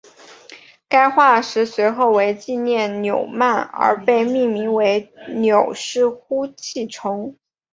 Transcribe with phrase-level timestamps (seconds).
[0.89, 7.37] 该化石随后为纪念纽曼而被命名为纽氏呼气虫。